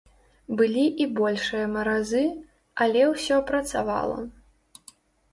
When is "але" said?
2.85-3.03